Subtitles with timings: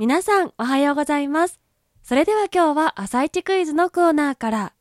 [0.00, 1.60] 皆さんおはようございます。
[2.02, 4.72] それでは今日は朝一クイズのコーナーから。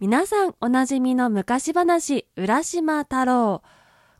[0.00, 3.60] 皆さんおなじみの昔話、浦島太郎。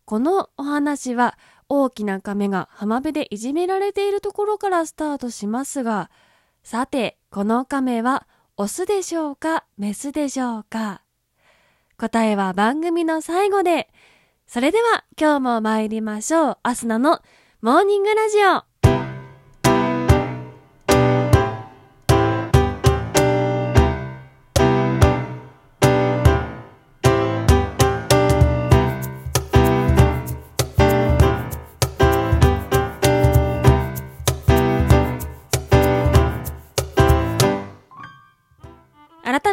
[0.04, 1.38] このお話は
[1.70, 6.11] 大きな亀が浜辺でいじめられているところからスタートしますが、
[6.62, 8.27] さて、この亀は
[8.59, 11.00] オスでしょうか、メスでしょうか。
[11.96, 13.89] 答えは番組の最後で。
[14.46, 16.59] それでは今日も参りましょう。
[16.62, 17.23] アスナの
[17.62, 18.73] モーニングラジオ。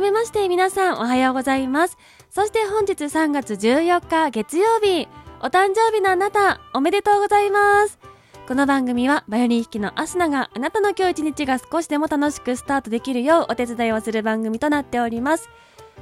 [0.02, 1.96] 改めまして皆さんおはようございます。
[2.32, 5.08] そして本日3月14日月曜日、
[5.42, 8.00] お誕生日のあなた、おめでとうございます。
[8.48, 15.50] この番組はバイオリン弾きのアスナがあなたの今日一日が少しでも楽しくスタートできるようお手伝いをする番組となっております。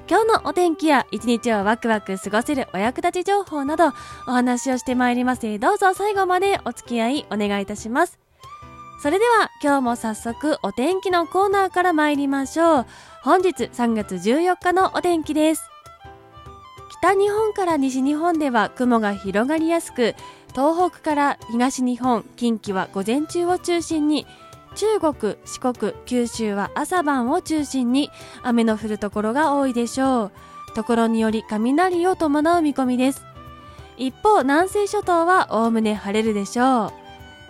[0.10, 3.88] 今日のお天気や一日をワクワク過ごせるお役立ち情報など
[4.28, 8.29] お話をしてまいりますどうぞ最後までお付き合いお願いいたします。
[9.02, 12.86] それでは今日も早速お天気のコーナーから参りましょう。
[13.24, 15.70] 本日3月14日のお天気です。
[17.00, 20.16] 北日本から西日本では雲が広がりやすく、
[20.50, 24.28] 東北から東日本、近畿は午前中を中心に、
[24.76, 28.12] 中国、四国、九州は朝晩を中心に
[28.44, 30.32] 雨の降るところが多いでしょう。
[30.76, 33.24] ところにより雷を伴う見込みです。
[33.96, 36.94] 一方、南西諸島はおおむね晴れるでしょう。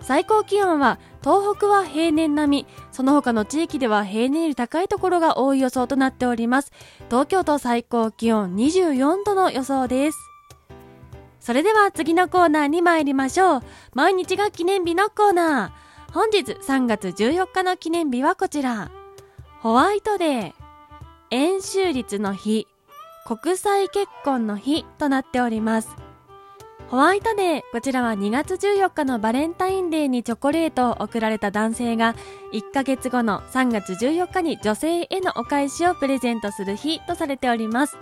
[0.01, 6.71] 最高気温は東北は平年並み、その他の地域では平年より高いところが多い予想となっております。
[7.09, 10.17] 東京都最高気温24度の予想です。
[11.39, 13.61] それでは次のコーナーに参りましょう。
[13.93, 16.13] 毎日が記念日のコーナー。
[16.13, 18.91] 本日3月14日の記念日はこちら。
[19.61, 20.53] ホワイトデー、
[21.31, 22.65] 円周率の日、
[23.25, 26.08] 国際結婚の日となっております。
[26.89, 32.15] ホワイトデー、こちらは2月14日のバレンタインデーにチョコレートを贈られた男性が
[32.51, 37.95] 1ヶ月後の3月14日に女性へのお返しをプレゼントする日とされております。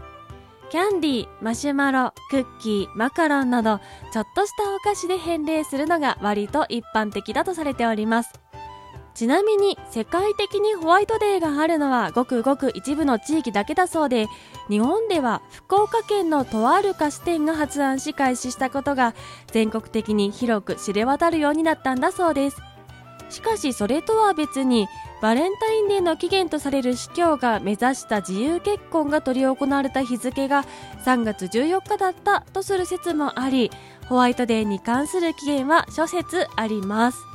[0.69, 3.81] キャンディー、マシュマロ、クッキー、マカロンなど、
[4.13, 8.39] ちょっとしたお菓子で返礼するのが割と一般的だとされております。
[9.17, 14.27] ちなみに世界的にホワイトデーがあるのはごくごく一部の地域だけだそうで
[14.69, 19.15] 日本では福岡県のとある菓子店が発案し開始したことが
[19.47, 22.61] 全国的に広く知れ渡るようになったんだそうです。
[23.29, 24.87] しかしそれとは別に
[25.19, 30.63] バレンタインデーの起源とされる司教が目指した自由結婚が執り行われた日付が
[31.03, 33.71] 3月14日だったとする説もあり
[34.07, 37.26] ホワイトデーに関する起源は諸説あります。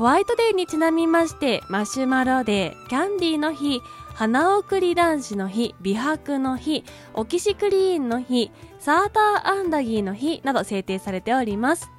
[0.00, 3.82] ホワイトデーにちなみまして、マシュマロデー、キャンディーの日、
[4.14, 11.90] 花送り男子の日、美白の日、オキシクリーンの日、サーターアンダギーの日など制定されております。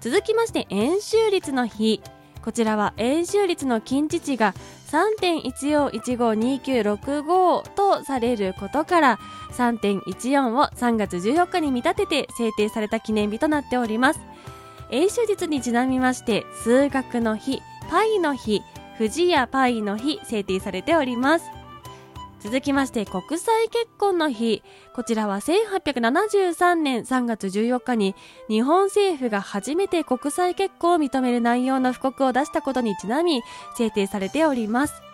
[0.00, 2.00] 続きまして、円周率の日。
[2.42, 4.54] こちらは円周率の近似値が
[5.20, 9.18] 3.14152965とされることから
[9.50, 14.20] 3.14を3月14日に見立てて制定された記念日となっております。
[14.92, 18.62] 英手術にちなみまして数学の日パイの日
[18.98, 21.46] 富士やパイの日制定されております。
[22.40, 24.62] 続きまして国際結婚の日。
[24.94, 28.14] こちらは1873年3月14日に
[28.48, 33.42] 日本政府が初めて国際結婚を認める内容の布告を出したことにちなみ
[33.76, 35.11] 制定されております。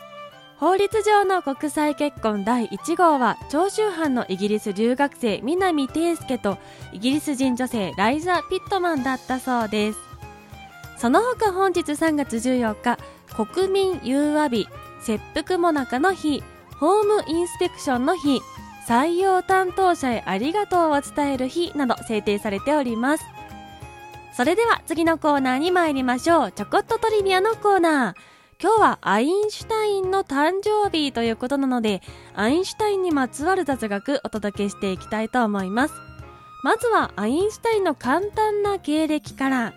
[0.59, 6.59] 法律上の国際結婚第1号は長州藩のイギリス留学生南貞介と
[6.93, 9.99] イギリス人女性ライザ・ピットマンだったそうです。
[10.97, 12.99] その他本日3月14日
[13.37, 14.67] 国民融和日
[15.01, 16.43] 切腹もなかの日
[16.81, 18.41] ホームインスペクションの日
[18.89, 23.25] 採用担当者へありがとうを伝える日など制定されております。
[24.37, 26.53] それでは次のコーナーに参りましょう。
[26.53, 28.38] ちょこっとトリビアのコーナー。
[28.61, 32.03] 今日はアインシュタインの誕生日ということなので、
[32.35, 35.95] アインシュタインにまつわる雑学お届けしていきたいと思います。
[36.65, 39.75] まずはアインシュタインの簡単な経歴から。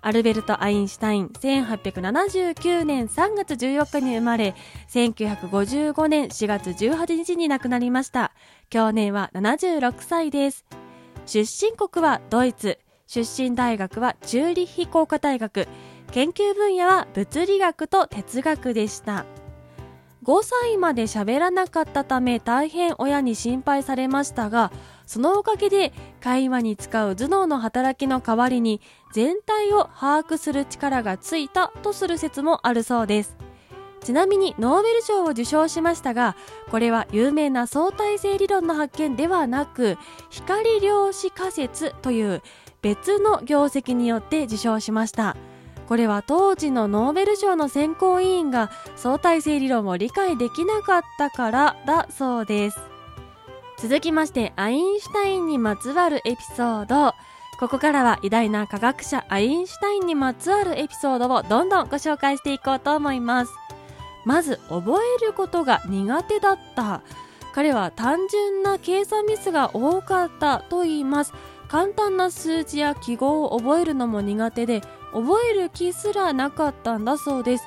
[0.00, 4.56] アルベルト・アインシュタイン、1879年3月14日に生まれ、
[4.88, 8.32] 1955年4月18日に亡くなりました。
[8.68, 10.64] 去年は76歳です。
[11.24, 15.68] 出身国はドイツ、出身大学はチューリッヒ工科大学、
[16.12, 19.26] 研究分野は物理学と哲学でした。
[20.24, 24.72] 5歳まで喋らなかったため大変親に心配されましたが、
[25.08, 28.82] そのおかげで会話に使う頭脳の働きの代わりに
[29.14, 33.34] 全体を把握する力がついたとする説もあるそうです
[34.04, 36.36] ちなみにノーベル賞を受賞しましたが
[36.70, 39.96] これは有名な相対性理論の発見ではなく
[40.28, 42.42] 光量子仮説という
[42.82, 45.36] 別の業績によって受賞しました
[45.88, 52.78] これは当時のノーベル賞の選考委員が相対性理論を理解できなかったからだそうです。
[53.78, 57.14] 続きましてアインシュタインにまつわるエピソード。
[57.58, 63.52] ここからは偉大な科学者アインシュタインにまつわるエピソードをどんどんご紹介していこうと思います。
[64.26, 67.00] まず覚えることが苦手だった。
[67.54, 71.32] 彼は単純な計算ミスが多かったと言います。
[71.68, 74.82] 簡単な数字や記号を覚えるのも苦手で
[75.12, 77.64] 覚える気すらなかったんだそうです。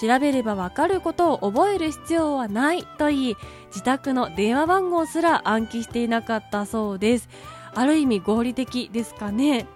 [0.00, 3.36] 調べればわかることを覚える必要はないと言い
[3.68, 7.28] 自宅の電話番号すら暗記していなかったそうです。
[7.74, 9.66] ある意味合理的ですかね。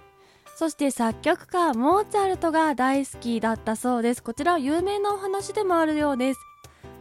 [0.56, 4.22] そして作曲家モーツァルトが大好きだったそうです。
[4.22, 6.40] こちらは有名なお話でもあるようです。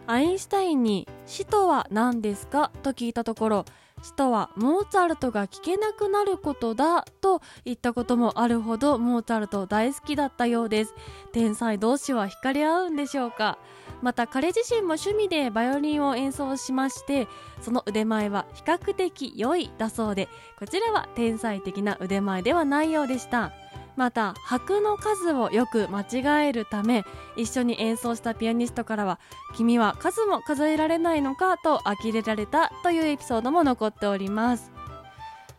[0.07, 2.71] アインシュタインに死とは何ですか？
[2.83, 3.65] と聞いたところ
[4.01, 10.93] 死とはモーツァルトが聴けなくなることだと言ったこともあるほどモーツァルト大好きだったようです。
[11.31, 13.57] 天才同士は惹かれ合うんでしょうか？
[14.01, 17.27] また彼自身も趣味でバイオリンを演奏しまして
[17.59, 23.51] その腕前は比較的良いだそうでこちらは天才的な腕前ではないようでした。
[23.95, 27.05] また拍の数をよく間違えるため
[27.35, 29.19] 一緒に演奏したピアニストからは
[29.55, 34.71] 君は数も数えられないのかと呆れられたというエピソードも残っております。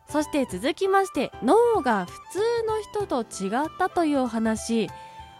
[0.08, 4.90] そして続きまして脳が普通の人と違ったというお話。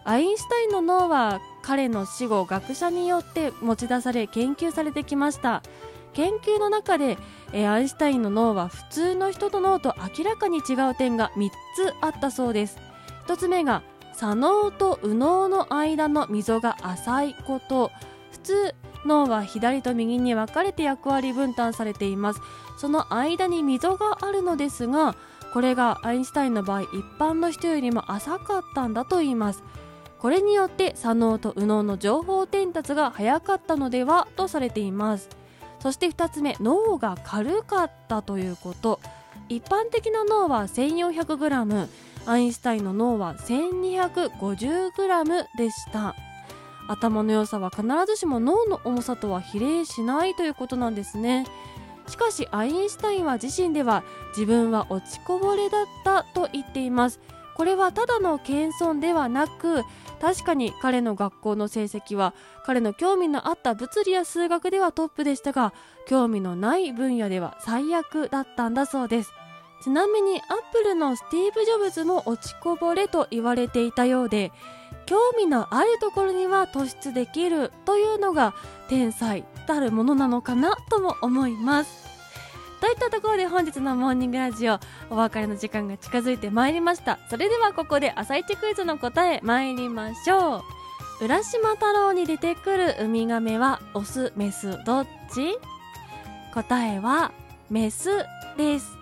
[0.05, 5.63] アインシュタインの脳は彼の死後学者によって持ち出され研究されてきました。
[6.13, 7.19] 研究の中で、
[7.53, 12.79] えアインシュタインの脳は普通の人と脳と明らかに違う点が3つあったそうです。
[13.27, 13.83] 1つ目が
[14.15, 17.91] 左脳と右脳の間の溝が浅いこと。
[18.33, 18.75] 普通
[19.07, 22.41] 脳は左と右に分かれて役割分担されています。
[22.77, 25.15] その間に溝があるのですが
[25.53, 29.63] これがアインシュタインの場合一般の人よりも浅かったんだと言います。
[30.19, 35.40] これによって左脳と右脳の情報伝達が早かったのではとされています。
[35.81, 39.01] そして2つ目脳が軽かったということ。
[39.49, 41.89] 一般的な脳は 1400g
[42.27, 46.15] アインシュタインの脳は 1250g でした。
[46.89, 51.47] 頭の良さは必ずしも脳の重さとは比例しないということなんですね。
[52.07, 54.03] しかしアインシュタインは自身では
[54.37, 57.21] 自分は落ちこぼれだったと言っています。
[57.57, 59.83] これはただの謙遜ではなく
[60.21, 62.35] 確かに彼の学校の成績は
[62.65, 65.73] 彼の興味のあった物理や数学ではトップでしたが
[66.07, 69.33] 興味のない分野では最悪だったんだそうです。
[69.83, 74.53] ちなみにアップルのスティーブ・ジョブズも落ちこぼれと言われていたようで
[75.07, 78.55] 興味のあるところには突出できるというのが
[78.91, 82.10] 天才たるものなのかなとも思います。
[82.91, 84.79] いったところで本日のモーニングラジオ
[85.11, 87.19] お別れの時間が近づいてまいりました。
[87.29, 90.57] それではここで朝一クイズの答え参りましょ
[91.21, 91.25] う。
[91.25, 95.59] 浦島太郎に出てくるウミガメはオスメスどっち？
[96.53, 97.33] 答えは
[97.69, 98.09] メス
[98.57, 98.97] です。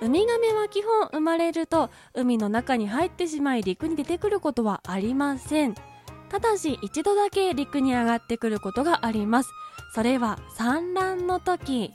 [0.00, 5.74] ウミガメは基本生まれると海の中に入ってしまい陸に出てくることはありません。
[6.30, 9.50] ただし一度だけ陸に上がってくることがあります。
[9.94, 11.92] それは産卵の時。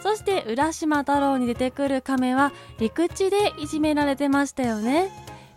[0.00, 5.10] そして浦島太郎に出てくる亀は陸地でいじめられてましたよね。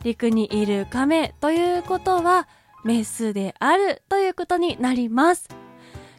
[0.04, 2.48] 陸にいる亀ということは
[2.84, 5.61] メスであるということになります。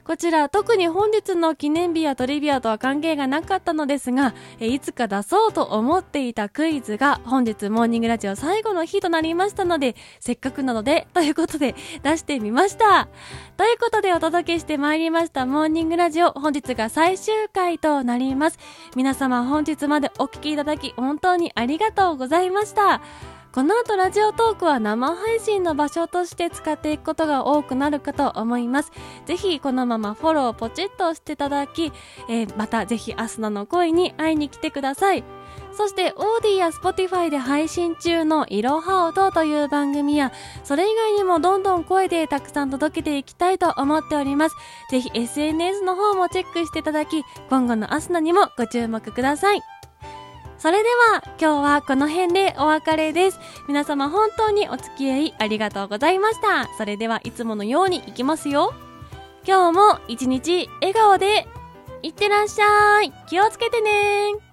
[0.04, 13.08] こちら特に本日の記念日やトリビアとは関係がなかったのですが、いつか出そうと思っていたクイズが本日モーニングラジオ最後の日となりましたので、せっかくなので、ということで出してみました。
[13.56, 18.58] ということでお届けしてまいりましたモーニングラジオ本日が最終回となります。
[18.96, 23.00] 皆様本日までお聴きいただき本当にありがとうございました。
[23.52, 28.92] この後 Radiotalk は生配信の場所として使っていくことが多くなるかと思います。
[29.26, 31.92] ぜひこのままフォローポチッとしていただき、
[32.30, 35.22] えー、またぜひアスナの声に会いに来てください。
[35.72, 40.32] そして、 AuDeeや Spotifyで配信中のいろはおとという番組や、
[40.64, 44.56] それ以外にもどんどん声でたくさん届けていきたいと思っております。
[44.90, 49.81] ぜひ SNS の方もチェックしていただき、今後のアスナにもご注目ください。
[50.62, 53.40] それでは今日はこの辺でお別れです。
[53.66, 56.68] 皆様本当にお付き合いありがとうございました。
[56.78, 58.72] それではいつものようにいきますよ。
[59.44, 61.48] 今日も一日笑顔で
[62.04, 63.12] いってらっしゃい。
[63.26, 64.51] 気をつけてね